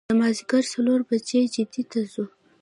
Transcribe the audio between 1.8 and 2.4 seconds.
ته ځو.